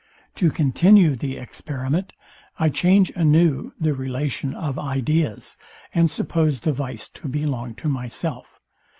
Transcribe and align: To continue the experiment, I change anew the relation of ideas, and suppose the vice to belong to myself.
To 0.33 0.49
continue 0.49 1.15
the 1.15 1.37
experiment, 1.37 2.13
I 2.57 2.69
change 2.69 3.11
anew 3.11 3.73
the 3.79 3.93
relation 3.93 4.55
of 4.55 4.79
ideas, 4.79 5.57
and 5.93 6.09
suppose 6.09 6.61
the 6.61 6.73
vice 6.73 7.07
to 7.09 7.27
belong 7.27 7.75
to 7.75 7.87
myself. 7.87 8.59